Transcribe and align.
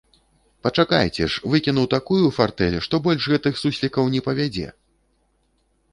Пачакайце 0.67 1.27
ж, 1.33 1.43
выкіну 1.51 1.83
такую 1.95 2.25
фартэль, 2.37 2.79
што 2.85 2.95
больш 3.09 3.29
гэтых 3.35 3.53
суслікаў 3.63 4.11
не 4.15 4.21
павядзе! 4.29 4.67